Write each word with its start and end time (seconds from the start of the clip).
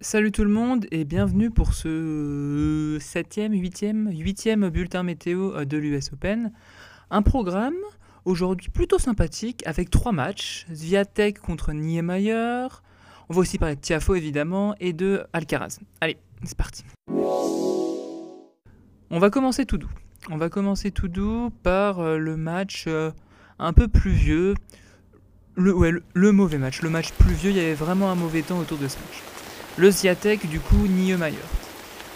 Salut 0.00 0.30
tout 0.30 0.44
le 0.44 0.50
monde 0.50 0.86
et 0.92 1.04
bienvenue 1.04 1.50
pour 1.50 1.74
ce 1.74 2.98
septième, 3.00 3.52
huitième, 3.52 4.08
huitième 4.12 4.68
bulletin 4.68 5.02
météo 5.02 5.56
euh, 5.56 5.64
de 5.64 5.76
l'US 5.76 6.12
Open. 6.12 6.52
Un 7.10 7.22
programme 7.22 7.74
aujourd'hui 8.24 8.68
plutôt 8.70 9.00
sympathique 9.00 9.66
avec 9.66 9.90
trois 9.90 10.12
matchs. 10.12 10.66
Zviatek 10.72 11.40
contre 11.40 11.72
Niemeyer. 11.72 12.68
On 13.28 13.34
va 13.34 13.40
aussi 13.40 13.58
parler 13.58 13.74
de 13.74 13.80
Tiafo 13.80 14.14
évidemment 14.14 14.76
et 14.78 14.92
de 14.92 15.24
Alcaraz. 15.32 15.80
Allez, 16.00 16.16
c'est 16.44 16.56
parti. 16.56 16.84
On 19.10 19.18
va 19.18 19.30
commencer 19.30 19.66
tout 19.66 19.78
doux. 19.78 19.90
On 20.30 20.36
va 20.36 20.48
commencer 20.48 20.92
tout 20.92 21.08
doux 21.08 21.50
par 21.64 21.98
euh, 21.98 22.18
le 22.18 22.36
match 22.36 22.84
euh, 22.86 23.10
un 23.58 23.72
peu 23.72 23.88
pluvieux. 23.88 24.54
Le, 25.56 25.74
ouais, 25.74 25.90
le, 25.90 26.04
le 26.14 26.30
mauvais 26.30 26.58
match. 26.58 26.82
Le 26.82 26.88
match 26.88 27.10
pluvieux, 27.14 27.50
il 27.50 27.56
y 27.56 27.60
avait 27.60 27.74
vraiment 27.74 28.12
un 28.12 28.14
mauvais 28.14 28.42
temps 28.42 28.60
autour 28.60 28.78
de 28.78 28.86
ce 28.86 28.96
match. 28.96 29.37
Le 29.78 29.92
Swiatek, 29.92 30.50
du 30.50 30.58
coup, 30.58 30.88
Niemeyer. 30.88 31.38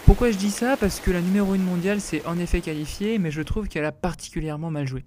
Pourquoi 0.05 0.31
je 0.31 0.37
dis 0.37 0.51
ça? 0.51 0.75
Parce 0.75 0.99
que 0.99 1.11
la 1.11 1.21
numéro 1.21 1.53
1 1.53 1.59
mondiale 1.59 2.01
s'est 2.01 2.21
en 2.25 2.37
effet 2.37 2.59
qualifiée, 2.59 3.19
mais 3.19 3.31
je 3.31 3.41
trouve 3.41 3.69
qu'elle 3.69 3.85
a 3.85 3.93
particulièrement 3.93 4.69
mal 4.69 4.85
joué. 4.85 5.05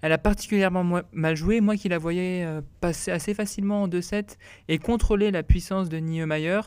Elle 0.00 0.12
a 0.12 0.16
particulièrement 0.16 1.02
mal 1.12 1.36
joué, 1.36 1.60
moi 1.60 1.76
qui 1.76 1.90
la 1.90 1.98
voyais 1.98 2.46
euh, 2.46 2.62
passer 2.80 3.10
assez 3.10 3.34
facilement 3.34 3.82
en 3.82 3.88
2-7 3.88 4.38
et 4.68 4.78
contrôler 4.78 5.30
la 5.30 5.42
puissance 5.42 5.90
de 5.90 5.98
Niemeyer, 5.98 6.60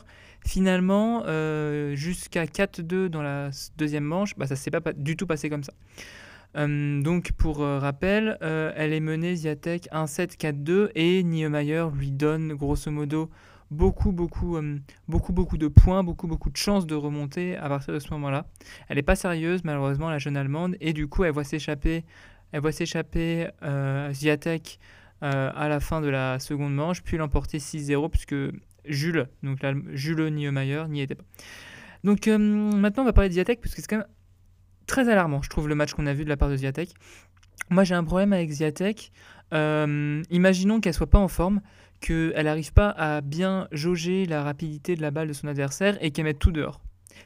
finalement, 0.46 1.24
euh, 1.26 1.96
jusqu'à 1.96 2.44
4-2 2.44 3.08
dans 3.08 3.22
la 3.22 3.50
deuxième 3.78 4.04
manche, 4.04 4.36
bah, 4.36 4.46
ça 4.46 4.54
ne 4.54 4.58
s'est 4.58 4.70
pas 4.70 4.92
du 4.92 5.16
tout 5.16 5.26
passé 5.26 5.50
comme 5.50 5.64
ça. 5.64 5.72
Euh, 6.56 7.02
donc 7.02 7.32
pour 7.32 7.58
rappel, 7.58 8.38
elle 8.40 8.92
est 8.92 9.00
menée 9.00 9.34
Ziatek 9.34 9.88
1-7-4-2 9.90 10.90
et 10.94 11.24
Niemeyer 11.24 11.86
lui 11.92 12.12
donne 12.12 12.54
grosso 12.54 12.92
modo 12.92 13.28
beaucoup, 13.70 14.12
beaucoup, 14.12 14.56
euh, 14.56 14.78
beaucoup, 15.08 15.32
beaucoup 15.32 15.58
de 15.58 15.68
points, 15.68 16.04
beaucoup, 16.04 16.26
beaucoup 16.26 16.50
de 16.50 16.56
chances 16.56 16.86
de 16.86 16.94
remonter 16.94 17.56
à 17.56 17.68
partir 17.68 17.92
de 17.94 17.98
ce 17.98 18.10
moment-là. 18.12 18.46
Elle 18.88 18.96
n'est 18.96 19.02
pas 19.02 19.16
sérieuse, 19.16 19.64
malheureusement, 19.64 20.10
la 20.10 20.18
jeune 20.18 20.36
Allemande, 20.36 20.76
et 20.80 20.92
du 20.92 21.08
coup, 21.08 21.24
elle 21.24 21.32
voit 21.32 21.44
s'échapper, 21.44 22.04
elle 22.52 22.60
voit 22.60 22.72
s'échapper 22.72 23.48
euh, 23.62 24.12
Ziatek 24.12 24.78
euh, 25.22 25.50
à 25.54 25.68
la 25.68 25.80
fin 25.80 26.00
de 26.00 26.08
la 26.08 26.38
seconde 26.38 26.74
manche, 26.74 27.02
puis 27.02 27.16
l'emporter 27.16 27.58
6-0, 27.58 28.10
puisque 28.10 28.36
Jules, 28.84 29.26
donc 29.42 29.62
là, 29.62 29.74
Jules 29.92 30.28
Niemeyer, 30.28 30.84
n'y 30.88 31.00
était 31.00 31.16
pas. 31.16 31.24
Donc 32.04 32.28
euh, 32.28 32.38
maintenant, 32.38 33.02
on 33.02 33.06
va 33.06 33.12
parler 33.12 33.30
de 33.30 33.34
Ziatek, 33.34 33.60
parce 33.60 33.74
que 33.74 33.80
c'est 33.80 33.88
quand 33.88 33.98
même 33.98 34.06
très 34.86 35.08
alarmant, 35.08 35.42
je 35.42 35.50
trouve, 35.50 35.68
le 35.68 35.74
match 35.74 35.92
qu'on 35.94 36.06
a 36.06 36.14
vu 36.14 36.24
de 36.24 36.28
la 36.28 36.36
part 36.36 36.48
de 36.48 36.56
Ziatek. 36.56 36.94
Moi, 37.70 37.82
j'ai 37.82 37.94
un 37.94 38.04
problème 38.04 38.32
avec 38.32 38.50
Ziatek. 38.50 39.10
Imaginons 39.50 40.80
qu'elle 40.80 40.94
soit 40.94 41.10
pas 41.10 41.18
en 41.18 41.28
forme 41.28 41.60
qu'elle 42.00 42.44
n'arrive 42.44 42.72
pas 42.72 42.90
à 42.90 43.20
bien 43.20 43.68
jauger 43.72 44.26
la 44.26 44.42
rapidité 44.42 44.96
de 44.96 45.02
la 45.02 45.10
balle 45.10 45.28
de 45.28 45.32
son 45.32 45.48
adversaire 45.48 45.96
et 46.02 46.10
qu'elle 46.10 46.24
mette 46.24 46.38
tout 46.38 46.52
dehors. 46.52 46.80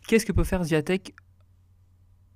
Qu'est-ce 0.06 0.26
que 0.26 0.32
peut 0.32 0.44
faire 0.44 0.64
Zviatek 0.64 1.14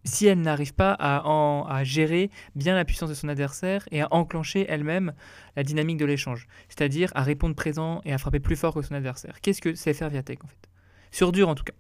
si 0.07 0.27
elle 0.27 0.43
n'arrive 0.43 0.75
pas 0.75 0.93
à, 0.93 1.27
en, 1.27 1.65
à, 1.67 1.83
gérer 1.83 2.31
bien 2.55 2.75
la 2.75 2.85
puissance 2.85 3.09
de 3.09 3.15
son 3.15 3.29
adversaire 3.29 3.89
et 3.91 4.03
à 4.03 4.09
enclencher 4.13 4.67
elle-même 4.69 5.15
la 5.57 5.63
dynamique 5.63 5.97
de 5.97 6.05
l'échange, 6.05 6.47
c'est-à-dire 6.69 7.11
à 7.15 7.23
répondre 7.23 7.55
présent 7.55 8.03
et 8.05 8.13
à 8.13 8.19
frapper 8.19 8.39
plus 8.39 8.57
fort 8.57 8.75
que 8.75 8.83
son 8.83 8.95
adversaire? 8.95 9.41
Qu'est-ce 9.41 9.63
que 9.63 9.75
c'est 9.75 9.95
faire 9.95 10.11
Viatek 10.11 10.45
en 10.45 10.47
fait? 10.47 10.69
Sur 11.11 11.33
dur 11.33 11.49
en 11.49 11.55
tout 11.55 11.65
cas. 11.65 11.73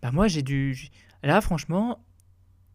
Bah 0.00 0.10
moi 0.10 0.26
j'ai 0.26 0.42
dû... 0.42 0.88
Là 1.22 1.40
franchement, 1.40 2.02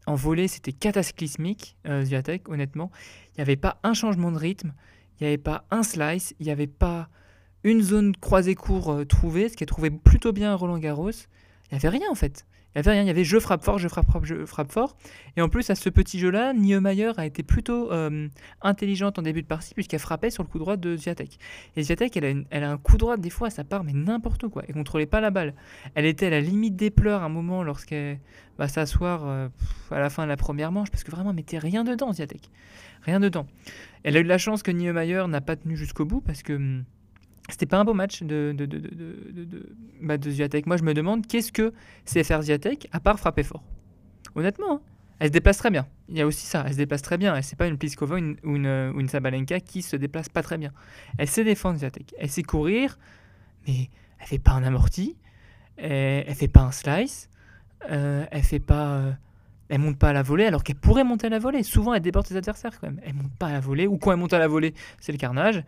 en 0.05 0.15
volée 0.15 0.47
c'était 0.47 0.73
cataclysmique, 0.73 1.77
euh, 1.87 2.05
honnêtement. 2.47 2.91
Il 3.29 3.37
n'y 3.37 3.41
avait 3.41 3.55
pas 3.55 3.79
un 3.83 3.93
changement 3.93 4.31
de 4.31 4.37
rythme, 4.37 4.73
il 5.19 5.23
n'y 5.23 5.27
avait 5.27 5.37
pas 5.37 5.65
un 5.71 5.83
slice, 5.83 6.35
il 6.39 6.45
n'y 6.45 6.51
avait 6.51 6.67
pas 6.67 7.09
une 7.63 7.81
zone 7.81 8.15
croisée 8.15 8.55
court 8.55 8.91
euh, 8.91 9.05
trouvée, 9.05 9.49
ce 9.49 9.55
qui 9.55 9.63
est 9.63 9.67
trouvé 9.67 9.89
plutôt 9.89 10.33
bien 10.33 10.51
à 10.51 10.55
Roland 10.55 10.77
Garros. 10.77 11.11
Il 11.11 11.73
n'y 11.73 11.77
avait 11.77 11.89
rien 11.89 12.09
en 12.11 12.15
fait. 12.15 12.45
Il 12.75 12.79
n'y 12.79 12.87
avait 12.87 12.91
rien, 12.91 13.01
il 13.03 13.07
y 13.07 13.11
avait 13.11 13.23
je 13.23 13.37
frappe 13.37 13.63
fort, 13.63 13.77
je 13.77 13.87
frappe 13.87 14.11
fort, 14.11 14.25
je 14.25 14.45
frappe 14.45 14.71
fort. 14.71 14.97
Et 15.37 15.41
en 15.41 15.49
plus, 15.49 15.69
à 15.69 15.75
ce 15.75 15.89
petit 15.89 16.17
jeu-là, 16.19 16.53
Niemeyer 16.53 17.11
a 17.17 17.25
été 17.25 17.43
plutôt 17.43 17.91
euh, 17.91 18.27
intelligente 18.61 19.19
en 19.19 19.21
début 19.21 19.43
de 19.43 19.47
partie 19.47 19.75
puisqu'elle 19.75 19.99
frappait 19.99 20.31
sur 20.31 20.41
le 20.41 20.49
coup 20.49 20.57
droit 20.57 20.75
de 20.75 20.97
Zviatek. 20.97 21.37
Et 21.75 21.83
Zviatek, 21.83 22.17
elle 22.17 22.25
a, 22.25 22.33
elle 22.49 22.63
a 22.63 22.71
un 22.71 22.77
coup 22.77 22.97
droit 22.97 23.17
des 23.17 23.29
fois, 23.29 23.51
ça 23.51 23.63
part, 23.63 23.83
mais 23.83 23.93
n'importe 23.93 24.47
quoi. 24.47 24.63
Elle 24.67 24.73
contrôlait 24.73 25.05
pas 25.05 25.21
la 25.21 25.29
balle. 25.29 25.53
Elle 25.93 26.05
était 26.05 26.27
à 26.27 26.31
la 26.31 26.41
limite 26.41 26.75
des 26.75 26.89
pleurs 26.89 27.21
à 27.21 27.25
un 27.25 27.29
moment 27.29 27.61
lorsqu'elle 27.61 28.19
va 28.57 28.67
s'asseoir 28.67 29.27
euh, 29.27 29.49
à 29.91 29.99
la 29.99 30.09
fin 30.09 30.23
de 30.23 30.29
la 30.29 30.37
première 30.37 30.71
manche 30.71 30.89
parce 30.89 31.03
que 31.03 31.11
vraiment, 31.11 31.29
elle 31.29 31.35
mettait 31.35 31.59
rien 31.59 31.83
dedans, 31.83 32.11
Zviatek. 32.11 32.49
Rien 33.03 33.19
dedans. 33.19 33.45
Elle 34.03 34.17
a 34.17 34.19
eu 34.19 34.23
de 34.23 34.29
la 34.29 34.39
chance 34.39 34.63
que 34.63 34.71
Niemeyer 34.71 35.27
n'a 35.27 35.41
pas 35.41 35.55
tenu 35.55 35.77
jusqu'au 35.77 36.05
bout 36.05 36.21
parce 36.21 36.41
que 36.41 36.53
hum, 36.53 36.85
c'était 37.49 37.65
pas 37.65 37.77
un 37.77 37.83
beau 37.83 37.93
match 37.93 38.23
de, 38.23 38.53
de, 38.55 38.65
de, 38.65 38.79
de, 38.79 39.43
de, 39.43 39.75
bah 40.01 40.17
de 40.17 40.29
Zviatek. 40.29 40.65
Moi, 40.65 40.77
je 40.77 40.83
me 40.83 40.93
demande 40.93 41.27
qu'est-ce 41.27 41.51
que 41.51 41.73
c'est 42.05 42.23
faire 42.23 42.41
Zviatek 42.41 42.87
à 42.91 42.99
part 42.99 43.19
frapper 43.19 43.43
fort? 43.43 43.63
Honnêtement, 44.35 44.75
hein. 44.75 44.81
elle 45.19 45.27
se 45.27 45.33
déplace 45.33 45.57
très 45.57 45.69
bien. 45.69 45.85
Il 46.09 46.17
y 46.17 46.21
a 46.21 46.27
aussi 46.27 46.45
ça, 46.45 46.63
elle 46.65 46.73
se 46.73 46.77
déplace 46.77 47.01
très 47.01 47.17
bien. 47.17 47.35
Elle 47.35 47.43
c'est 47.43 47.57
pas 47.57 47.67
une 47.67 47.77
Pliskova 47.77 48.17
une, 48.17 48.37
ou 48.43 48.55
une, 48.55 48.93
une 48.97 49.07
Sabalenka 49.09 49.59
qui 49.59 49.81
se 49.81 49.95
déplace 49.95 50.29
pas 50.29 50.41
très 50.41 50.57
bien. 50.57 50.71
Elle 51.17 51.27
sait 51.27 51.43
défendre 51.43 51.77
Zviatek. 51.77 52.15
Elle 52.17 52.29
sait 52.29 52.43
courir, 52.43 52.97
mais 53.67 53.89
elle 54.19 54.27
fait 54.27 54.39
pas 54.39 54.51
un 54.51 54.63
amorti. 54.63 55.17
Elle, 55.77 56.23
elle 56.27 56.35
fait 56.35 56.47
pas 56.47 56.61
un 56.61 56.71
slice. 56.71 57.29
Euh, 57.91 58.25
elle 58.31 58.43
fait 58.43 58.59
pas. 58.59 58.95
Euh, 58.95 59.11
elle 59.69 59.79
monte 59.79 59.97
pas 59.97 60.09
à 60.09 60.13
la 60.13 60.23
volée 60.23 60.45
alors 60.45 60.63
qu'elle 60.63 60.75
pourrait 60.75 61.03
monter 61.03 61.27
à 61.27 61.29
la 61.29 61.39
volée. 61.39 61.63
Souvent, 61.63 61.93
elle 61.93 62.01
déborde 62.01 62.27
ses 62.27 62.37
adversaires 62.37 62.79
quand 62.79 62.87
même. 62.87 63.01
Elle 63.03 63.15
monte 63.15 63.33
pas 63.37 63.47
à 63.47 63.51
la 63.53 63.59
volée 63.59 63.87
ou 63.87 63.97
quand 63.97 64.11
elle 64.11 64.19
monte 64.19 64.33
à 64.33 64.39
la 64.39 64.47
volée, 64.47 64.73
c'est 64.99 65.11
le 65.11 65.17
carnage. 65.17 65.63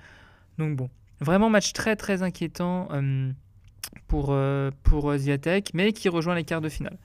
Donc 0.58 0.76
bon, 0.76 0.90
vraiment 1.20 1.50
match 1.50 1.74
très 1.74 1.96
très 1.96 2.24
inquiétant 2.24 2.88
euh, 2.92 3.32
pour 4.08 4.32
euh, 4.32 5.18
Ziatek, 5.18 5.72
mais 5.74 5.94
qui 5.94 6.10
rejoint 6.10 6.36
les 6.36 6.44
quarts 6.44 6.62
de 6.62 6.70
finale. 6.70 6.98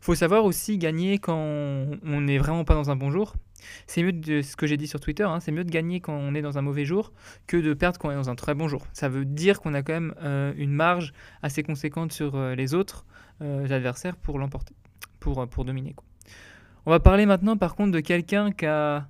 Faut 0.00 0.14
savoir 0.14 0.44
aussi 0.44 0.78
gagner 0.78 1.18
quand 1.18 1.36
on 1.36 2.20
n'est 2.20 2.38
vraiment 2.38 2.64
pas 2.64 2.74
dans 2.74 2.90
un 2.90 2.96
bon 2.96 3.10
jour. 3.10 3.34
C'est 3.86 4.02
mieux 4.02 4.12
de 4.12 4.42
ce 4.42 4.56
que 4.56 4.66
j'ai 4.66 4.76
dit 4.76 4.86
sur 4.86 5.00
Twitter, 5.00 5.24
hein, 5.24 5.40
c'est 5.40 5.52
mieux 5.52 5.64
de 5.64 5.70
gagner 5.70 6.00
quand 6.00 6.14
on 6.14 6.34
est 6.34 6.42
dans 6.42 6.58
un 6.58 6.62
mauvais 6.62 6.84
jour 6.84 7.12
que 7.46 7.56
de 7.56 7.74
perdre 7.74 7.98
quand 7.98 8.08
on 8.08 8.12
est 8.12 8.16
dans 8.16 8.30
un 8.30 8.34
très 8.34 8.54
bon 8.54 8.68
jour. 8.68 8.86
Ça 8.92 9.08
veut 9.08 9.24
dire 9.24 9.60
qu'on 9.60 9.74
a 9.74 9.82
quand 9.82 9.92
même 9.92 10.14
euh, 10.22 10.52
une 10.56 10.72
marge 10.72 11.12
assez 11.42 11.62
conséquente 11.62 12.12
sur 12.12 12.34
euh, 12.34 12.54
les 12.54 12.74
autres 12.74 13.06
euh, 13.42 13.64
adversaires 13.64 14.16
pour 14.16 14.38
l'emporter, 14.38 14.74
pour, 15.20 15.46
pour 15.48 15.64
dominer. 15.64 15.94
On 16.86 16.90
va 16.90 17.00
parler 17.00 17.26
maintenant 17.26 17.56
par 17.56 17.74
contre 17.74 17.92
de 17.92 18.00
quelqu'un 18.00 18.52
qui 18.52 18.66
a 18.66 19.08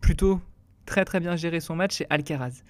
plutôt 0.00 0.40
très 0.84 1.04
très 1.04 1.20
bien 1.20 1.36
géré 1.36 1.60
son 1.60 1.76
match, 1.76 1.96
c'est 1.96 2.06
Alcaraz. 2.10 2.62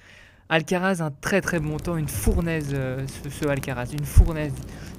Alcaraz, 0.48 1.00
un 1.00 1.10
très 1.10 1.40
très 1.40 1.58
bon 1.58 1.76
temps, 1.76 1.96
une 1.96 2.08
fournaise 2.08 2.70
euh, 2.72 3.04
ce, 3.08 3.46
Alcaraz, 3.48 3.92
une 3.92 4.04
fournaise. 4.04 4.54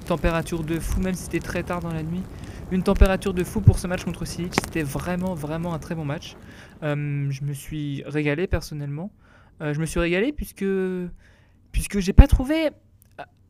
Température 0.06 0.62
de 0.62 0.78
fou, 0.78 1.00
même 1.00 1.14
si 1.14 1.24
c'était 1.24 1.40
très 1.40 1.62
tard 1.62 1.80
dans 1.80 1.92
la 1.92 2.02
nuit. 2.02 2.22
Une 2.70 2.82
température 2.82 3.34
de 3.34 3.44
fou 3.44 3.60
pour 3.60 3.78
ce 3.78 3.86
match 3.86 4.04
contre 4.04 4.24
Silic. 4.24 4.54
C'était 4.54 4.82
vraiment 4.82 5.34
vraiment 5.34 5.74
un 5.74 5.78
très 5.78 5.94
bon 5.94 6.04
match. 6.04 6.36
Euh, 6.82 7.30
je 7.30 7.44
me 7.44 7.52
suis 7.52 8.02
régalé 8.06 8.46
personnellement. 8.46 9.10
Euh, 9.60 9.72
je 9.74 9.80
me 9.80 9.86
suis 9.86 10.00
régalé 10.00 10.32
puisque 10.32 10.64
puisque 11.72 11.98
j'ai 11.98 12.12
pas 12.12 12.26
trouvé, 12.26 12.70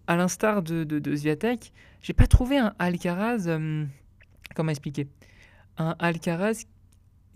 à 0.06 0.16
l'instar 0.16 0.62
de, 0.62 0.84
de, 0.84 0.98
de 0.98 1.14
Zviatek, 1.14 1.72
j'ai 2.02 2.12
pas 2.12 2.26
trouvé 2.26 2.58
un 2.58 2.74
Alcaraz. 2.78 3.46
Euh, 3.46 3.84
comment 4.54 4.70
expliquer? 4.70 5.08
Un 5.78 5.94
Alcaraz 5.98 6.64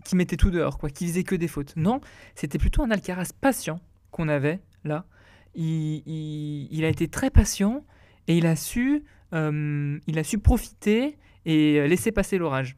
qui 0.03 0.15
mettait 0.15 0.37
tout 0.37 0.51
dehors, 0.51 0.77
quoi, 0.77 0.89
qui 0.89 1.07
faisait 1.07 1.23
que 1.23 1.35
des 1.35 1.47
fautes. 1.47 1.73
Non, 1.77 2.01
c'était 2.35 2.57
plutôt 2.57 2.83
un 2.83 2.91
Alcaraz 2.91 3.31
patient 3.39 3.79
qu'on 4.13 4.29
avait 4.29 4.61
là. 4.85 5.05
Il, 5.55 6.83
a 6.83 6.87
été 6.87 7.07
très 7.09 7.29
patient 7.29 7.85
et 8.27 8.37
il 8.37 8.47
a 8.47 8.55
su, 8.55 9.03
euh, 9.33 9.99
il 10.07 10.17
a 10.17 10.23
su 10.23 10.39
profiter 10.39 11.17
et 11.45 11.85
laisser 11.87 12.11
passer 12.11 12.37
l'orage. 12.37 12.77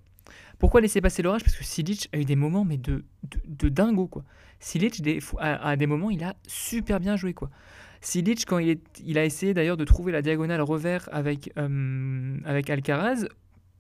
Pourquoi 0.57 0.81
laisser 0.81 1.00
passer 1.00 1.22
l'orage? 1.22 1.44
Parce 1.44 1.56
que 1.56 1.63
Silic 1.63 2.09
a 2.12 2.18
eu 2.18 2.25
des 2.25 2.35
moments 2.35 2.66
mais 2.66 2.78
de, 2.78 3.06
de, 3.45 3.69
dingo 3.69 4.07
quoi. 4.07 4.24
Silic 4.59 5.01
des, 5.01 5.19
à, 5.38 5.69
à, 5.69 5.75
des 5.75 5.85
moments 5.85 6.09
il 6.09 6.24
a 6.24 6.35
super 6.47 7.00
bien 7.00 7.16
joué 7.16 7.34
quoi. 7.34 7.50
Silic 8.01 8.45
quand 8.45 8.59
il, 8.59 8.69
est, 8.69 9.01
il 9.03 9.18
a 9.18 9.25
essayé 9.25 9.53
d'ailleurs 9.53 9.78
de 9.78 9.84
trouver 9.84 10.12
la 10.12 10.22
diagonale 10.22 10.62
revers 10.62 11.09
avec, 11.12 11.51
euh, 11.57 12.38
avec 12.45 12.69
Alcaraz 12.69 13.25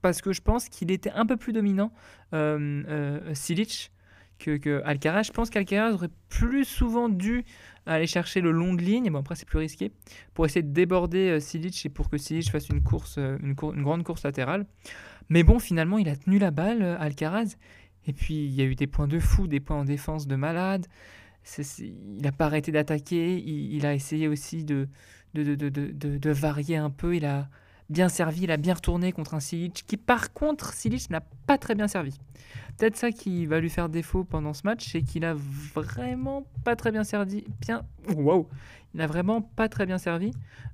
parce 0.01 0.21
que 0.21 0.33
je 0.33 0.41
pense 0.41 0.69
qu'il 0.69 0.91
était 0.91 1.11
un 1.11 1.25
peu 1.25 1.37
plus 1.37 1.53
dominant 1.53 1.91
euh, 2.33 2.83
euh, 2.87 3.33
que, 4.39 4.57
que, 4.57 4.81
Alcaraz. 4.85 5.23
Je 5.23 5.31
pense 5.31 5.49
qu'Alcaraz 5.49 5.93
aurait 5.93 6.09
plus 6.29 6.65
souvent 6.65 7.09
dû 7.09 7.45
aller 7.85 8.07
chercher 8.07 8.41
le 8.41 8.51
long 8.51 8.73
de 8.73 8.81
ligne, 8.81 9.09
bon 9.11 9.19
après 9.19 9.35
c'est 9.35 9.47
plus 9.47 9.59
risqué, 9.59 9.91
pour 10.33 10.45
essayer 10.45 10.63
de 10.63 10.73
déborder 10.73 11.29
euh, 11.29 11.39
Silic 11.39 11.85
et 11.85 11.89
pour 11.89 12.09
que 12.09 12.17
Silic 12.17 12.49
fasse 12.49 12.69
une 12.69 12.81
course, 12.81 13.15
euh, 13.17 13.37
une, 13.41 13.55
une, 13.75 13.83
grande 13.83 14.03
course 14.03 14.23
latérale. 14.23 14.65
Mais 15.29 15.43
bon, 15.43 15.59
finalement, 15.59 15.97
il 15.97 16.09
a 16.09 16.15
tenu 16.15 16.39
la 16.39 16.51
balle, 16.51 16.81
euh, 16.81 16.99
Alcaraz, 16.99 17.57
et 18.07 18.13
puis 18.13 18.45
il 18.45 18.53
y 18.53 18.61
a 18.61 18.65
eu 18.65 18.75
des 18.75 18.87
points 18.87 19.07
de 19.07 19.19
fou, 19.19 19.47
des 19.47 19.59
points 19.59 19.77
en 19.77 19.85
défense 19.85 20.27
de 20.27 20.35
malade. 20.35 20.87
Il 21.79 22.21
n'a 22.21 22.31
pas 22.31 22.45
arrêté 22.45 22.71
d'attaquer, 22.71 23.37
il, 23.37 23.75
il, 23.75 23.85
a 23.85 23.93
essayé 23.93 24.27
aussi 24.27 24.63
de, 24.63 24.87
de, 25.35 25.43
de, 25.55 25.69
de, 25.69 25.91
de 25.91 26.29
varier 26.31 26.77
un 26.77 26.89
peu, 26.89 27.15
il 27.15 27.25
a 27.25 27.49
bien 27.89 28.09
servi, 28.09 28.43
il 28.43 28.51
a 28.51 28.57
bien 28.57 28.73
retourné 28.73 29.11
contre 29.11 29.33
un 29.33 29.39
Silic 29.39 29.83
qui 29.87 29.97
par 29.97 30.33
contre 30.33 30.73
Silic 30.73 31.09
n'a 31.09 31.21
pas 31.47 31.57
très 31.57 31.75
bien 31.75 31.87
servi. 31.87 32.17
Peut-être 32.77 32.97
ça 32.97 33.11
qui 33.11 33.45
va 33.45 33.59
lui 33.59 33.69
faire 33.69 33.89
défaut 33.89 34.23
pendant 34.23 34.53
ce 34.53 34.61
match, 34.65 34.91
c'est 34.91 35.01
qu'il 35.01 35.23
a 35.23 35.33
vraiment 35.73 36.45
pas 36.63 36.75
très 36.75 36.91
bien 36.91 37.03
servi. 37.03 37.45
Bien, 37.61 37.83
wow, 38.15 38.49
il 38.93 39.01
a 39.01 39.07
vraiment 39.07 39.41
pas 39.41 39.69
très 39.69 39.85
bien 39.85 39.97
servi. 39.97 40.31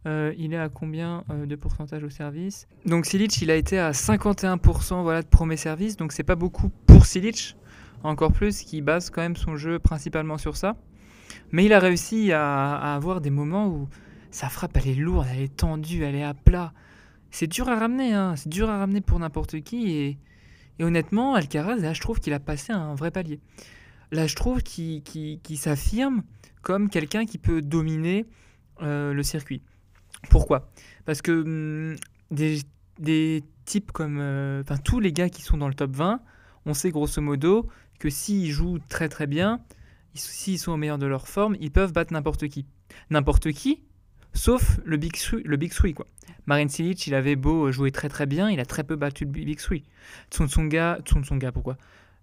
Euh, 0.07 0.33
il 0.37 0.53
est 0.53 0.57
à 0.57 0.69
combien 0.69 1.23
euh, 1.29 1.45
de 1.45 1.55
pourcentage 1.55 2.03
au 2.03 2.09
service? 2.09 2.67
Donc 2.85 3.05
Silic, 3.05 3.39
il 3.41 3.51
a 3.51 3.55
été 3.55 3.77
à 3.77 3.91
51% 3.91 5.03
voilà 5.03 5.21
de 5.21 5.27
premier 5.27 5.57
service, 5.57 5.95
donc 5.95 6.11
c'est 6.11 6.23
pas 6.23 6.35
beaucoup 6.35 6.69
pour 6.87 7.05
Silic. 7.05 7.55
Encore 8.03 8.31
plus, 8.31 8.61
qui 8.61 8.81
base 8.81 9.11
quand 9.11 9.21
même 9.21 9.35
son 9.35 9.57
jeu 9.57 9.77
principalement 9.77 10.39
sur 10.39 10.57
ça. 10.57 10.75
Mais 11.51 11.65
il 11.65 11.73
a 11.73 11.79
réussi 11.79 12.31
à, 12.31 12.75
à 12.77 12.95
avoir 12.95 13.21
des 13.21 13.29
moments 13.29 13.67
où 13.67 13.87
sa 14.31 14.49
frappe, 14.49 14.75
elle 14.77 14.87
est 14.87 14.95
lourde, 14.95 15.27
elle 15.31 15.41
est 15.41 15.55
tendue, 15.55 16.03
elle 16.03 16.15
est 16.15 16.23
à 16.23 16.33
plat. 16.33 16.73
C'est 17.31 17.47
dur 17.47 17.69
à 17.69 17.75
ramener, 17.75 18.13
hein. 18.13 18.35
c'est 18.35 18.49
dur 18.49 18.69
à 18.69 18.77
ramener 18.77 19.01
pour 19.01 19.17
n'importe 19.19 19.61
qui. 19.61 19.91
Et, 19.91 20.17
honnêtement, 20.83 21.35
Alcaraz, 21.35 21.77
là, 21.77 21.93
je 21.93 22.01
trouve 22.01 22.19
qu'il 22.19 22.33
a 22.33 22.39
passé 22.39 22.73
un 22.73 22.93
vrai 22.95 23.11
palier. 23.11 23.39
Là, 24.11 24.27
je 24.27 24.35
trouve 24.35 24.61
qu'il 24.61 25.01
s'affirme 25.55 26.23
comme 26.61 26.89
quelqu'un 26.89 27.25
qui 27.25 27.37
peut 27.37 27.61
dominer 27.61 28.25
euh, 28.81 29.13
le 29.13 29.23
circuit. 29.23 29.61
Pourquoi? 30.29 30.69
Parce 31.05 31.21
que 31.21 31.31
hum, 31.31 31.95
des, 32.29 33.43
types 33.65 33.91
comme. 33.91 34.19
Euh, 34.19 34.61
enfin, 34.61 34.77
tous 34.77 34.99
les 34.99 35.13
gars 35.13 35.29
qui 35.29 35.41
sont 35.41 35.57
dans 35.57 35.67
le 35.67 35.73
top 35.73 35.91
20, 35.95 36.19
on 36.65 36.73
sait 36.73 36.91
grosso 36.91 37.21
modo 37.21 37.67
que 37.99 38.09
s'ils 38.09 38.51
jouent 38.51 38.79
très 38.89 39.07
très 39.07 39.27
bien, 39.27 39.61
s'ils 40.13 40.59
sont 40.59 40.71
au 40.71 40.77
meilleur 40.77 40.97
de 40.97 41.05
leur 41.05 41.27
forme, 41.27 41.55
ils 41.59 41.71
peuvent 41.71 41.93
battre 41.93 42.13
n'importe 42.13 42.47
qui. 42.47 42.65
N'importe 43.09 43.51
qui, 43.51 43.81
sauf 44.33 44.79
le 44.85 44.97
Big 44.97 45.13
le 45.43 45.57
Big 45.57 45.73
quoi. 45.93 46.07
Marin 46.45 46.67
Cilic, 46.67 47.05
il 47.07 47.13
avait 47.13 47.35
beau 47.35 47.71
jouer 47.71 47.91
très 47.91 48.09
très 48.09 48.25
bien, 48.25 48.49
il 48.49 48.59
a 48.59 48.65
très 48.65 48.83
peu 48.83 48.95
battu 48.95 49.25
le 49.25 49.31
Big 49.31 49.57
Three. 49.57 49.83
Tsonga, 50.31 50.99
Tsonga 51.05 51.51
pourquoi? 51.51 51.77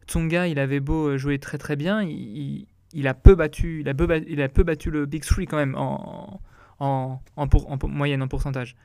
Tsonga, 0.07 0.49
il 0.49 0.59
avait 0.59 0.81
beau 0.81 1.17
jouer 1.17 1.39
très 1.39 1.59
très 1.59 1.77
bien, 1.77 2.03
il, 2.03 2.67
il, 2.93 3.07
a 3.07 3.15
peu 3.15 3.35
battu, 3.35 3.83
il 3.83 3.89
a 3.89 4.49
peu, 4.49 4.63
battu 4.65 4.91
le 4.91 5.07
Big 5.07 5.23
Three 5.23 5.47
quand 5.47 5.57
même 5.57 5.75
en, 5.77 6.41
en, 6.81 7.21
moyenne, 7.87 8.23
en 8.23 8.29
pourcentage. 8.29 8.77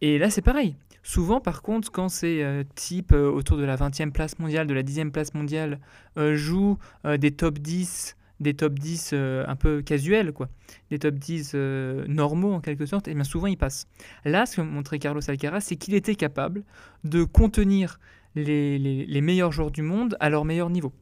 Et 0.00 0.18
là, 0.18 0.30
c'est 0.30 0.42
pareil. 0.42 0.76
Souvent, 1.02 1.40
par 1.40 1.62
contre, 1.62 1.90
quand 1.90 2.08
ces 2.08 2.42
euh, 2.42 2.64
types 2.74 3.12
euh, 3.12 3.30
autour 3.30 3.56
de 3.56 3.64
la 3.64 3.76
20e 3.76 4.12
place 4.12 4.38
mondiale, 4.38 4.66
de 4.66 4.74
la 4.74 4.82
10e 4.82 5.10
place 5.10 5.34
mondiale, 5.34 5.80
euh, 6.18 6.36
jouent 6.36 6.78
des 7.18 7.30
top 7.30 7.58
10 7.58 8.16
des 8.40 8.54
top 8.54 8.78
10 8.78 9.10
euh, 9.12 9.44
un 9.46 9.56
peu 9.56 9.82
casuels, 9.82 10.32
quoi. 10.32 10.48
des 10.90 10.98
top 10.98 11.14
10 11.14 11.52
euh, 11.54 12.04
normaux 12.06 12.52
en 12.52 12.60
quelque 12.60 12.86
sorte, 12.86 13.08
et 13.08 13.14
bien 13.14 13.24
souvent 13.24 13.46
il 13.46 13.56
passe. 13.56 13.86
Là, 14.24 14.46
ce 14.46 14.56
que 14.56 14.60
montrait 14.62 14.98
Carlos 14.98 15.20
Alcaraz, 15.28 15.60
c'est 15.60 15.76
qu'il 15.76 15.94
était 15.94 16.14
capable 16.14 16.64
de 17.04 17.24
contenir 17.24 17.98
les, 18.34 18.78
les, 18.78 19.20
meilleurs 19.20 19.52
joueurs 19.52 19.70
du 19.70 19.82
monde 19.82 20.16
à 20.20 20.30
leur 20.30 20.44
meilleur 20.44 20.70
niveau. 20.70 20.92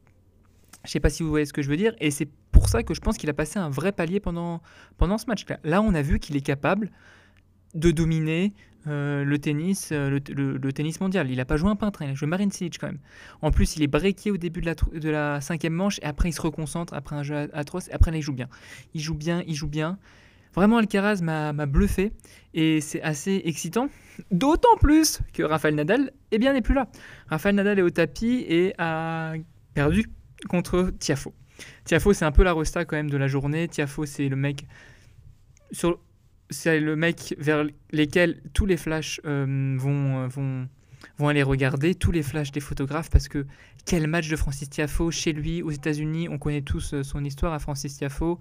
Je 0.83 0.89
ne 0.89 0.91
sais 0.93 0.99
pas 0.99 1.09
si 1.09 1.21
vous 1.21 1.29
voyez 1.29 1.45
ce 1.45 1.53
que 1.53 1.61
je 1.61 1.69
veux 1.69 1.77
dire, 1.77 1.93
et 1.99 2.11
c'est 2.11 2.29
pour 2.51 2.69
ça 2.69 2.81
que 2.81 2.93
je 2.93 3.01
pense 3.01 3.17
qu'il 3.17 3.29
a 3.29 3.33
passé 3.33 3.59
un 3.59 3.69
vrai 3.69 3.91
palier 3.91 4.19
pendant, 4.19 4.61
pendant 4.97 5.17
ce 5.17 5.27
match-là. 5.27 5.59
Là, 5.63 5.81
on 5.81 5.93
a 5.93 6.01
vu 6.01 6.19
qu'il 6.19 6.35
est 6.35 6.41
capable 6.41 6.91
de 7.77 7.91
dominer 7.91 8.53
euh, 8.87 9.23
le 9.23 9.37
tennis, 9.37 9.89
euh, 9.91 10.19
le, 10.29 10.73
tennis 10.73 10.99
mondial. 10.99 11.29
Il 11.29 11.37
n'a 11.37 11.45
pas 11.45 11.57
joué 11.57 11.69
un 11.69 11.75
peintre, 11.75 12.01
il 12.01 12.09
a 12.09 12.13
joué 12.13 12.27
Marin 12.27 12.49
Cilic 12.49 12.77
quand 12.79 12.87
même. 12.87 12.99
En 13.41 13.51
plus, 13.51 13.75
il 13.75 13.83
est 13.83 13.87
breaké 13.87 14.31
au 14.31 14.37
début 14.37 14.61
de 14.61 14.65
la, 14.65 14.75
de 14.75 15.09
la 15.09 15.41
cinquième 15.41 15.73
manche 15.73 15.99
et 16.01 16.05
après 16.05 16.29
il 16.29 16.33
se 16.33 16.41
reconcentre 16.41 16.93
après 16.93 17.15
un 17.15 17.23
jeu 17.23 17.49
atroce 17.53 17.87
et 17.89 17.93
après 17.93 18.11
là 18.11 18.17
il 18.17 18.21
joue 18.21 18.33
bien. 18.33 18.47
Il 18.93 19.01
joue 19.01 19.13
bien, 19.13 19.43
il 19.47 19.55
joue 19.55 19.67
bien. 19.67 19.97
Vraiment, 20.55 20.77
Alcaraz 20.77 21.21
m'a 21.21 21.53
bluffé 21.67 22.13
et 22.53 22.81
c'est 22.81 23.01
assez 23.01 23.41
excitant. 23.45 23.89
D'autant 24.31 24.75
plus 24.79 25.19
que 25.33 25.43
Rafael 25.43 25.75
Nadal 25.75 26.11
eh 26.31 26.39
bien, 26.39 26.53
n'est 26.53 26.63
plus 26.63 26.73
là. 26.73 26.87
Rafael 27.27 27.53
Nadal 27.53 27.77
est 27.77 27.83
au 27.83 27.91
tapis 27.91 28.43
et 28.47 28.73
a 28.79 29.33
perdu 29.75 30.05
contre 30.49 30.91
Tiafo. 30.97 31.33
Tiafo, 31.83 32.13
c'est 32.13 32.25
un 32.25 32.31
peu 32.31 32.43
la 32.43 32.53
resta 32.53 32.85
quand 32.85 32.95
même 32.95 33.09
de 33.09 33.17
la 33.17 33.27
journée. 33.27 33.67
Tiafo, 33.67 34.07
c'est 34.07 34.29
le 34.29 34.35
mec 34.35 34.65
sur, 35.71 35.99
c'est 36.49 36.79
le 36.79 36.95
mec 36.95 37.35
vers 37.37 37.65
lesquels 37.91 38.41
tous 38.53 38.65
les 38.65 38.77
flashs 38.77 39.19
euh, 39.25 39.75
vont, 39.77 40.23
euh, 40.23 40.27
vont, 40.27 40.67
vont 41.17 41.27
aller 41.27 41.43
regarder, 41.43 41.95
tous 41.95 42.11
les 42.11 42.23
flashs 42.23 42.51
des 42.51 42.59
photographes, 42.59 43.09
parce 43.09 43.27
que 43.27 43.45
quel 43.85 44.07
match 44.07 44.29
de 44.29 44.35
Francis 44.35 44.69
Tiafo 44.69 45.11
chez 45.11 45.33
lui 45.33 45.61
aux 45.61 45.71
États-Unis, 45.71 46.29
on 46.29 46.37
connaît 46.37 46.61
tous 46.61 46.93
euh, 46.93 47.03
son 47.03 47.23
histoire 47.23 47.53
à 47.53 47.59
Francis 47.59 47.97
Tiafo. 47.97 48.39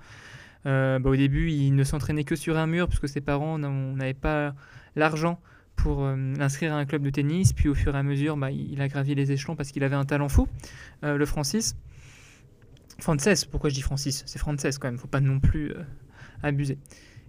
bah, 0.65 0.99
au 1.05 1.17
début, 1.17 1.51
il 1.51 1.75
ne 1.75 1.85
s'entraînait 1.85 2.25
que 2.25 2.37
sur 2.37 2.57
un 2.57 2.67
mur, 2.67 2.89
parce 2.89 3.01
que 3.01 3.07
ses 3.07 3.21
parents 3.21 3.59
n'avaient 3.59 4.15
pas 4.15 4.55
l'argent 4.95 5.41
pour 5.77 6.05
l'inscrire 6.05 6.73
à 6.73 6.79
un 6.79 6.87
club 6.87 7.03
de 7.03 7.11
tennis. 7.11 7.53
Puis 7.53 7.69
au 7.69 7.75
fur 7.75 7.95
et 7.95 7.99
à 7.99 8.03
mesure, 8.03 8.37
bah, 8.37 8.51
il 8.51 8.81
a 8.81 8.89
gravi 8.89 9.15
les 9.15 9.31
échelons 9.31 9.55
parce 9.55 9.71
qu'il 9.71 9.85
avait 9.85 9.95
un 9.95 10.07
talent 10.07 10.29
fou, 10.29 10.49
le 11.03 11.25
Francis. 11.27 11.77
Frances, 12.99 13.45
pourquoi 13.45 13.71
je 13.71 13.75
dis 13.75 13.83
Francis? 13.83 14.25
C'est 14.27 14.39
Frances 14.41 14.79
quand 14.79 14.89
même, 14.89 14.99
faut 14.99 15.07
pas 15.07 15.21
non 15.21 15.39
plus 15.39 15.73
abuser. 16.43 16.79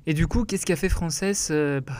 Et 0.07 0.13
du 0.13 0.25
coup, 0.25 0.45
qu'est-ce 0.45 0.65
qu'a 0.65 0.77
fait 0.77 0.87
Frances 0.89 1.49
euh, 1.51 1.81
Bah, 1.81 1.93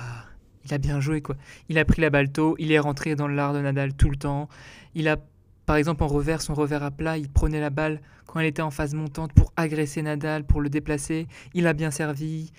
il 0.65 0.74
a 0.74 0.77
bien 0.77 1.01
joué 1.01 1.21
quoi. 1.21 1.36
Il 1.68 1.77
a 1.77 1.83
pris 1.83 2.01
la 2.01 2.09
balle 2.09 2.31
tôt, 2.31 2.56
il 2.57 2.71
est 2.71 2.80
rentré 2.80 3.15
dans 3.15 3.27
l'art 3.27 3.54
de 3.54 3.59
Nadal 3.59 3.94
tout 3.94 4.09
le 4.09 4.15
temps. 4.15 4.48
Il 4.95 5.09
a, 5.09 5.18
par 5.65 5.75
exemple, 5.75 6.04
en 6.04 6.07
revers, 6.07 6.42
son 6.42 6.54
revers 6.54 6.83
à 6.83 6.89
plat, 6.89 7.18
il 7.18 7.30
prenait 7.30 7.59
la 7.59 7.69
balle 7.69 8.01
quand 8.25 8.39
elle 8.39 8.45
était 8.48 8.62
en 8.62 8.71
phase 8.71 8.94
montante 8.94 9.33
pour 9.33 9.51
agresser 9.57 10.01
Nadal, 10.01 10.45
pour 10.45 10.62
le 10.62 10.69
déplacer. 10.69 11.27
Il 11.54 11.68
a 11.68 11.74
bien 11.74 11.92
servi. 11.92 12.54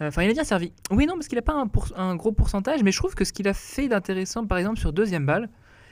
Euh, 0.00 0.08
enfin, 0.08 0.24
il 0.24 0.30
a 0.30 0.32
bien 0.32 0.44
servi. 0.44 0.72
Oui, 0.90 1.06
non, 1.06 1.14
parce 1.14 1.28
qu'il 1.28 1.36
n'a 1.36 1.42
pas 1.42 1.54
un, 1.54 1.70
un, 1.94 2.16
gros 2.16 2.32
pourcentage, 2.32 2.82
mais 2.82 2.90
je 2.90 2.98
trouve 2.98 3.14
que 3.14 3.24
ce 3.24 3.32
qu'il 3.32 3.46
a 3.46 3.54
fait 3.54 3.86
d'intéressant, 3.86 4.44
par 4.44 4.58
exemple, 4.58 4.80
sur 4.80 4.92
deuxième 4.92 5.24
balle, 5.24 5.48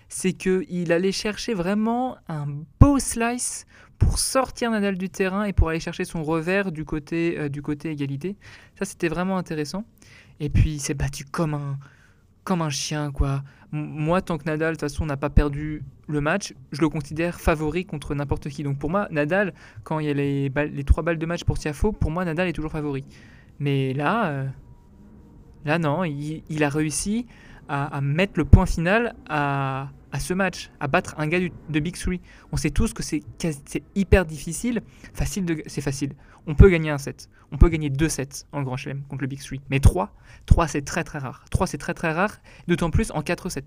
c'est 0.09 0.33
qu'il 0.33 0.91
allait 0.91 1.13
chercher 1.13 1.55
vraiment 1.55 2.17
un 2.29 2.47
beau 2.81 2.99
slice 2.99 3.65
pour 3.99 4.19
sortir 4.19 4.71
Nadal 4.71 4.97
du 4.97 5.09
terrain 5.09 5.45
et 5.45 5.53
pour 5.53 5.69
aller 5.69 5.81
chercher 5.81 6.05
son 6.05 6.23
revers 6.23 6.73
du 6.73 6.85
côté, 6.85 7.39
euh, 7.39 7.49
du 7.49 7.63
côté 7.63 7.91
égalité. 7.91 8.37
Ça, 8.79 8.85
c'était 8.85 9.09
vraiment 9.09 9.37
intéressant. 9.37 9.85
Et 10.41 10.51
puis, 10.51 10.75
il 10.75 10.81
s'est 10.81 10.95
battu 10.95 11.25
comme 11.25 11.55
un, 11.55 11.79
comme 12.45 12.63
un 12.63 12.71
chien, 12.71 13.11
quoi. 13.13 13.43
moi, 13.73 14.23
tant 14.23 14.39
que 14.39 14.45
Nadal, 14.45 14.75
de 14.75 14.81
toute 14.81 14.89
façon, 14.89 15.05
n'a 15.05 15.17
pas 15.17 15.31
perdu 15.31 15.83
le 16.09 16.21
match, 16.21 16.55
je 16.73 16.81
le 16.81 16.89
considère 16.89 17.39
favori 17.39 17.85
contre 17.85 18.15
n'importe 18.15 18.49
qui. 18.49 18.63
Donc 18.63 18.79
pour 18.79 18.91
moi, 18.91 19.07
Nadal, 19.11 19.53
quand 19.85 19.99
il 19.99 20.07
y 20.07 20.11
a 20.11 20.15
les, 20.15 20.49
les 20.49 20.85
trois 20.85 21.03
balles 21.03 21.19
de 21.19 21.27
match 21.27 21.45
pour 21.45 21.59
Tiafo, 21.59 21.93
pour 21.93 22.11
moi, 22.11 22.25
Nadal 22.25 22.49
est 22.49 22.55
toujours 22.55 22.73
favori. 22.73 23.05
Mais 23.59 23.93
là, 23.93 24.29
euh, 24.29 24.47
là 25.67 25.79
non, 25.79 26.05
il, 26.05 26.65
a 26.65 26.69
réussi 26.69 27.27
à, 27.69 28.01
mettre 28.01 28.33
le 28.37 28.47
point 28.47 28.65
final 28.65 29.15
à, 29.29 29.91
à 30.13 30.21
ce 30.21 30.35
match, 30.35 30.71
à 30.81 30.89
battre 30.89 31.15
un 31.19 31.27
gars 31.27 31.41
de 31.41 31.81
Big 31.81 31.97
Three. 31.97 32.21
On 32.53 32.57
sait 32.57 32.71
tous 32.71 32.93
que 32.93 33.03
c'est 33.03 33.23
hyper 33.95 34.25
difficile. 34.25 34.83
Facile 35.15 35.63
c'est 35.67 35.81
facile. 35.81 36.15
On 36.47 36.55
peut 36.55 36.71
gagner 36.71 36.91
un 36.91 36.99
set. 36.99 37.29
On 37.53 37.59
peut 37.59 37.69
gagner 37.69 37.91
deux 37.91 38.09
sets 38.09 38.47
en 38.53 38.63
Grand 38.63 38.77
Chelem 38.77 39.03
contre 39.05 39.23
le 39.23 39.29
Big 39.29 39.41
Three. 39.41 39.61
Mais 39.71 39.81
trois, 39.81 40.15
trois 40.47 40.67
c'est 40.67 40.83
très 40.83 41.05
très 41.05 41.19
rare. 41.19 41.45
Trois 41.51 41.67
c'est 41.67 41.79
très 41.79 41.95
très 41.95 42.13
rare, 42.13 42.39
d'autant 42.67 42.91
plus 42.91 43.11
en 43.13 43.23
quatre 43.23 43.49
sets. 43.49 43.65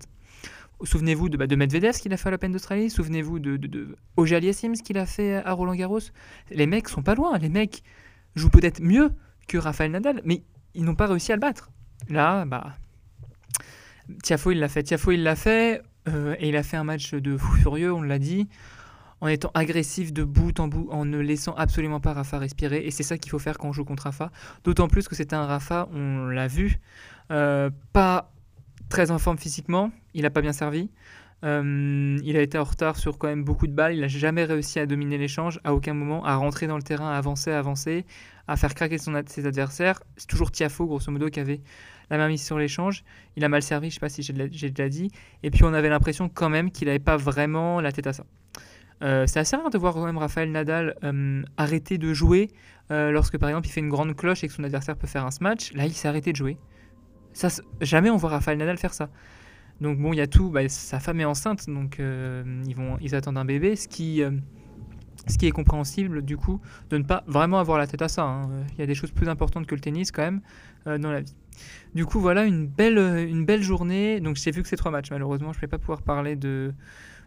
Souvenez-vous 0.84 1.28
de, 1.28 1.36
bah, 1.36 1.46
de 1.46 1.54
Medvedev, 1.54 1.92
qu'il 1.92 2.12
a 2.12 2.16
fait 2.16 2.26
à 2.28 2.32
l'Open 2.32 2.50
d'Australie. 2.50 2.90
Souvenez-vous 2.90 3.38
de, 3.38 3.56
de, 3.56 3.68
de 3.68 3.96
ce 4.16 4.82
qu'il 4.82 4.98
a 4.98 5.06
fait 5.06 5.34
à 5.36 5.52
Roland 5.52 5.76
Garros. 5.76 6.00
Les 6.50 6.66
mecs 6.66 6.88
sont 6.88 7.02
pas 7.02 7.14
loin. 7.14 7.38
Les 7.38 7.48
mecs 7.48 7.84
jouent 8.34 8.50
peut-être 8.50 8.80
mieux 8.80 9.12
que 9.46 9.58
Rafael 9.58 9.92
Nadal, 9.92 10.22
mais 10.24 10.42
ils 10.74 10.84
n'ont 10.84 10.96
pas 10.96 11.06
réussi 11.06 11.30
à 11.30 11.36
le 11.36 11.40
battre. 11.40 11.70
Là, 12.08 12.44
bah, 12.46 12.74
Tiafo 14.24 14.50
il 14.50 14.58
l'a 14.58 14.68
fait. 14.68 14.82
Tiafo 14.82 15.12
il 15.12 15.22
l'a 15.22 15.36
fait. 15.36 15.82
Euh, 16.08 16.34
et 16.38 16.48
il 16.48 16.56
a 16.56 16.62
fait 16.62 16.76
un 16.76 16.84
match 16.84 17.14
de 17.14 17.36
fou 17.36 17.54
furieux, 17.56 17.92
on 17.92 18.02
l'a 18.02 18.18
dit, 18.18 18.48
en 19.20 19.28
étant 19.28 19.50
agressif 19.54 20.12
de 20.12 20.24
bout 20.24 20.58
en 20.58 20.68
bout, 20.68 20.88
en 20.90 21.04
ne 21.04 21.18
laissant 21.18 21.54
absolument 21.54 22.00
pas 22.00 22.12
Rafa 22.12 22.38
respirer. 22.38 22.84
Et 22.84 22.90
c'est 22.90 23.04
ça 23.04 23.18
qu'il 23.18 23.30
faut 23.30 23.38
faire 23.38 23.58
quand 23.58 23.68
on 23.68 23.72
joue 23.72 23.84
contre 23.84 24.04
Rafa. 24.04 24.30
D'autant 24.64 24.88
plus 24.88 25.06
que 25.08 25.14
c'était 25.14 25.36
un 25.36 25.46
Rafa, 25.46 25.88
on 25.92 26.26
l'a 26.26 26.48
vu, 26.48 26.80
euh, 27.30 27.70
pas 27.92 28.32
très 28.88 29.10
en 29.10 29.18
forme 29.18 29.38
physiquement, 29.38 29.90
il 30.12 30.22
n'a 30.22 30.30
pas 30.30 30.42
bien 30.42 30.52
servi. 30.52 30.90
Euh, 31.44 32.18
il 32.22 32.36
a 32.36 32.40
été 32.40 32.56
en 32.56 32.64
retard 32.64 32.96
sur 32.96 33.18
quand 33.18 33.26
même 33.26 33.44
beaucoup 33.44 33.66
de 33.66 33.72
balles. 33.72 33.94
Il 33.94 34.00
n'a 34.00 34.08
jamais 34.08 34.44
réussi 34.44 34.78
à 34.78 34.86
dominer 34.86 35.18
l'échange, 35.18 35.60
à 35.64 35.74
aucun 35.74 35.94
moment, 35.94 36.24
à 36.24 36.36
rentrer 36.36 36.66
dans 36.66 36.76
le 36.76 36.82
terrain, 36.82 37.12
à 37.12 37.16
avancer, 37.16 37.50
à 37.50 37.58
avancer, 37.58 38.04
à 38.46 38.56
faire 38.56 38.74
craquer 38.74 38.98
ses 38.98 39.46
adversaires. 39.46 40.02
C'est 40.16 40.28
toujours 40.28 40.52
Tiafo, 40.52 40.86
grosso 40.86 41.10
modo, 41.10 41.28
qui 41.28 41.40
avait 41.40 41.60
la 42.10 42.18
main 42.18 42.28
mise 42.28 42.44
sur 42.44 42.58
l'échange. 42.58 43.04
Il 43.36 43.44
a 43.44 43.48
mal 43.48 43.62
servi, 43.62 43.90
je 43.90 43.92
ne 43.92 43.94
sais 43.94 44.00
pas 44.00 44.08
si 44.08 44.22
j'ai 44.22 44.32
déjà 44.70 44.88
dit. 44.88 45.10
Et 45.42 45.50
puis 45.50 45.64
on 45.64 45.72
avait 45.74 45.88
l'impression 45.88 46.28
quand 46.28 46.48
même 46.48 46.70
qu'il 46.70 46.86
n'avait 46.86 46.98
pas 46.98 47.16
vraiment 47.16 47.80
la 47.80 47.90
tête 47.90 48.06
à 48.06 48.12
ça. 48.12 48.24
Euh, 49.02 49.26
c'est 49.26 49.40
assez 49.40 49.56
rare 49.56 49.70
de 49.70 49.78
voir 49.78 49.94
quand 49.94 50.06
même 50.06 50.18
Raphaël 50.18 50.52
Nadal 50.52 50.94
euh, 51.02 51.42
arrêter 51.56 51.98
de 51.98 52.12
jouer 52.12 52.50
lorsque 52.90 53.38
par 53.38 53.48
exemple 53.48 53.66
il 53.66 53.70
fait 53.70 53.80
une 53.80 53.88
grande 53.88 54.14
cloche 54.14 54.44
et 54.44 54.48
que 54.48 54.52
son 54.52 54.64
adversaire 54.64 54.96
peut 54.96 55.06
faire 55.06 55.24
un 55.24 55.30
smash. 55.30 55.72
Là, 55.72 55.86
il 55.86 55.94
s'est 55.94 56.08
arrêté 56.08 56.30
de 56.32 56.36
jouer. 56.36 56.58
Jamais 57.80 58.10
on 58.10 58.18
voit 58.18 58.28
Raphaël 58.28 58.58
Nadal 58.58 58.76
faire 58.76 58.92
ça. 58.92 59.08
Donc 59.80 59.98
bon, 59.98 60.12
il 60.12 60.16
y 60.16 60.20
a 60.20 60.26
tout. 60.26 60.50
Bah, 60.50 60.68
sa 60.68 61.00
femme 61.00 61.20
est 61.20 61.24
enceinte, 61.24 61.68
donc 61.68 61.98
euh, 61.98 62.44
ils, 62.66 62.74
vont, 62.76 62.98
ils 63.00 63.14
attendent 63.14 63.38
un 63.38 63.44
bébé, 63.44 63.74
ce 63.76 63.88
qui, 63.88 64.22
euh, 64.22 64.30
Ce 65.28 65.38
qui 65.38 65.46
est 65.46 65.52
compréhensible, 65.52 66.22
du 66.22 66.36
coup, 66.36 66.60
de 66.90 66.98
ne 66.98 67.04
pas 67.04 67.22
vraiment 67.26 67.58
avoir 67.60 67.78
la 67.78 67.86
tête 67.86 68.02
à 68.02 68.08
ça. 68.08 68.22
hein. 68.22 68.50
Il 68.72 68.80
y 68.80 68.82
a 68.82 68.86
des 68.86 68.94
choses 68.94 69.12
plus 69.12 69.28
importantes 69.28 69.66
que 69.66 69.74
le 69.74 69.80
tennis, 69.80 70.10
quand 70.10 70.22
même, 70.22 70.40
euh, 70.86 70.98
dans 70.98 71.12
la 71.12 71.20
vie. 71.20 71.34
Du 71.94 72.06
coup, 72.06 72.18
voilà, 72.20 72.44
une 72.44 72.66
belle, 72.66 72.98
une 72.98 73.44
belle 73.44 73.62
journée. 73.62 74.20
Donc, 74.20 74.36
j'ai 74.36 74.50
vu 74.50 74.62
que 74.62 74.68
ces 74.68 74.76
trois 74.76 74.90
matchs. 74.90 75.10
Malheureusement, 75.10 75.52
je 75.52 75.58
ne 75.58 75.60
vais 75.60 75.68
pas 75.68 75.78
pouvoir 75.78 76.02
parler 76.02 76.34
de, 76.34 76.72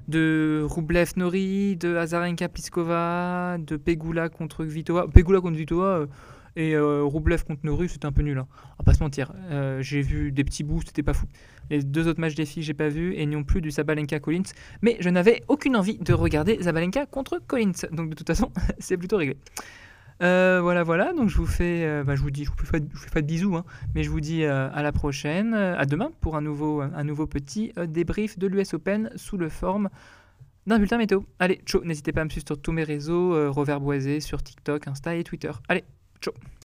de 0.08 0.66
Rublev 0.68 1.12
Nori, 1.16 1.78
de 1.78 1.96
Azarenka 1.96 2.50
Pliskova, 2.50 3.58
de 3.60 3.78
Pegula 3.78 4.30
contre 4.30 4.66
Kvitova. 4.66 5.08
Pegula 5.08 5.40
contre 5.42 5.56
Kvitova 5.56 5.86
euh, 5.86 6.08
et 6.56 6.76
euh, 6.76 7.04
Rublev 7.04 7.44
contre 7.44 7.66
Nori, 7.66 7.90
c'était 7.90 8.06
un 8.06 8.12
peu 8.12 8.22
nul. 8.22 8.38
Hein. 8.38 8.48
On 8.78 8.84
va 8.84 8.86
pas 8.86 8.94
se 8.94 9.04
mentir. 9.04 9.34
Euh, 9.52 9.82
j'ai 9.82 10.02
vu 10.02 10.32
des 10.32 10.44
petits 10.44 10.64
bouts, 10.64 10.82
c'était 10.86 11.04
pas 11.04 11.14
fou. 11.14 11.26
Les 11.70 11.84
deux 11.84 12.08
autres 12.08 12.20
matchs 12.20 12.36
des 12.36 12.46
filles, 12.46 12.64
j'ai 12.64 12.74
pas 12.74 12.90
vu, 12.90 13.14
et 13.16 13.26
non 13.26 13.44
plus 13.44 13.62
du 13.62 13.72
Sabalenka 13.72 14.20
Collins. 14.20 14.44
Mais 14.82 14.98
je 15.00 15.10
n'avais 15.10 15.44
aucune 15.48 15.76
envie 15.76 15.98
de 15.98 16.14
regarder 16.14 16.62
Sabalenka 16.62 17.06
contre 17.06 17.42
Collins. 17.46 17.88
Donc 17.92 18.10
de 18.10 18.16
toute 18.16 18.28
façon, 18.28 18.52
c'est 18.80 18.98
plutôt 18.98 19.18
réglé. 19.18 19.38
Euh, 20.24 20.60
voilà, 20.62 20.84
voilà. 20.84 21.14
Donc 21.14 21.30
je 21.30 21.38
vous 21.38 21.48
fais, 21.48 21.84
euh, 21.86 22.04
bah, 22.04 22.16
je 22.16 22.22
vous 22.22 22.32
dis, 22.32 22.46
je 22.46 22.52
vous 22.52 22.66
fais, 22.66 22.80
je 22.80 22.98
vous 22.98 23.04
fais 23.04 23.12
pas 23.12 23.22
de 23.22 23.28
bisous, 23.28 23.56
hein, 23.56 23.66
mais 23.94 24.04
je 24.04 24.10
vous 24.10 24.22
dis 24.22 24.46
à 24.46 24.82
la 24.82 24.92
prochaine, 24.92 25.54
à 25.54 25.86
demain 25.86 26.12
pour 26.22 26.38
un 26.38 26.42
nouveau, 26.42 26.82
un 26.82 27.04
nouveau 27.04 27.28
petit 27.28 27.74
débrief 27.88 28.40
de 28.40 28.48
l'US 28.48 28.74
Open 28.74 29.10
sous 29.16 29.38
le 29.38 29.50
forme 29.50 29.90
d'un 30.68 30.78
bulletin 30.78 30.98
météo. 30.98 31.22
Allez, 31.40 31.62
ciao. 31.66 31.84
N'hésitez 31.84 32.12
pas 32.12 32.22
à 32.22 32.26
me 32.26 32.30
suivre 32.30 32.46
sur 32.48 32.60
tous 32.60 32.72
mes 32.72 32.84
réseaux, 32.84 33.34
euh, 33.36 34.20
sur 34.20 34.42
TikTok, 34.42 34.88
Insta 34.88 35.16
et 35.16 35.24
Twitter. 35.24 35.52
Allez, 35.68 35.84
ciao. 36.22 36.46